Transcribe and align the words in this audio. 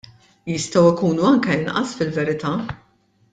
Jistgħu 0.51 0.81
jkunu 0.93 1.27
anke 1.33 1.59
inqas 1.59 1.93
fil-verità. 2.01 2.55